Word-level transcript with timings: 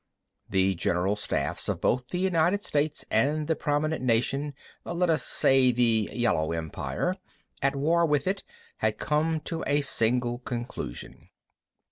The 0.49 0.73
general 0.73 1.15
staffs 1.15 1.69
of 1.69 1.79
both 1.79 2.07
the 2.07 2.17
United 2.17 2.63
States 2.65 3.05
and 3.11 3.45
the 3.45 3.55
prominent 3.55 4.03
nation—let 4.03 5.09
us 5.11 5.21
say 5.21 5.71
the 5.71 6.09
Yellow 6.11 6.53
Empire—at 6.53 7.75
war 7.75 8.07
with 8.07 8.25
it 8.25 8.41
had 8.77 8.97
come 8.97 9.39
to 9.41 9.63
a 9.67 9.81
single 9.81 10.39
conclusion. 10.39 11.29